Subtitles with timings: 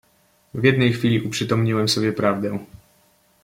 [0.53, 2.59] "W jednej chwili uprzytomniłem sobie prawdę."